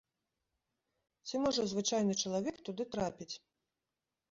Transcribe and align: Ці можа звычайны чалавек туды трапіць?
Ці 1.27 1.35
можа 1.43 1.61
звычайны 1.75 2.13
чалавек 2.25 2.55
туды 2.71 2.83
трапіць? 2.99 3.31